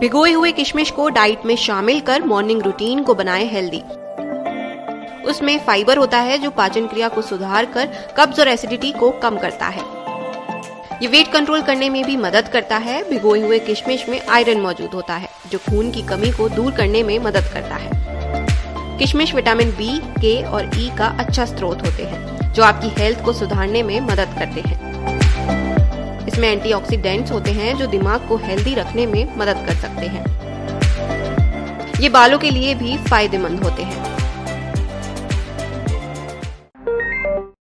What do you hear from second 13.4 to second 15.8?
हुए किशमिश में आयरन मौजूद होता है, जो